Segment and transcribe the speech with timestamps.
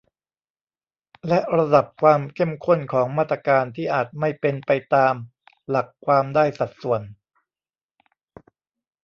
[1.27, 5.13] และระดับความเข้มข้นของมาตรการ ที่อาจไม่เป็นไปตาม
[5.69, 7.01] หลักความได้สัดส่วน